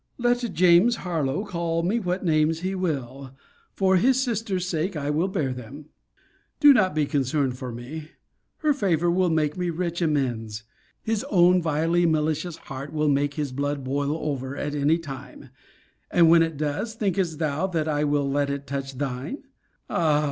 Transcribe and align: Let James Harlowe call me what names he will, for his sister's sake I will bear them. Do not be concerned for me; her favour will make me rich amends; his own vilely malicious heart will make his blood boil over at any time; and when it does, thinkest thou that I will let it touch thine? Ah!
Let 0.17 0.39
James 0.55 0.95
Harlowe 1.05 1.45
call 1.45 1.83
me 1.83 1.99
what 1.99 2.25
names 2.25 2.61
he 2.61 2.73
will, 2.73 3.35
for 3.75 3.97
his 3.97 4.19
sister's 4.19 4.67
sake 4.67 4.95
I 4.95 5.11
will 5.11 5.27
bear 5.27 5.53
them. 5.53 5.89
Do 6.59 6.73
not 6.73 6.95
be 6.95 7.05
concerned 7.05 7.55
for 7.55 7.71
me; 7.71 8.09
her 8.65 8.73
favour 8.73 9.11
will 9.11 9.29
make 9.29 9.55
me 9.57 9.69
rich 9.69 10.01
amends; 10.01 10.63
his 11.03 11.23
own 11.25 11.61
vilely 11.61 12.07
malicious 12.07 12.55
heart 12.57 12.91
will 12.91 13.09
make 13.09 13.35
his 13.35 13.51
blood 13.51 13.83
boil 13.83 14.17
over 14.27 14.57
at 14.57 14.73
any 14.73 14.97
time; 14.97 15.49
and 16.09 16.31
when 16.31 16.41
it 16.41 16.57
does, 16.57 16.95
thinkest 16.95 17.37
thou 17.37 17.67
that 17.67 17.87
I 17.87 18.03
will 18.03 18.27
let 18.27 18.49
it 18.49 18.65
touch 18.65 18.93
thine? 18.97 19.43
Ah! 19.87 20.19